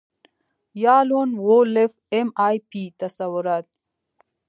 [0.83, 3.65] یا لون وولف ایم آی پي تصورات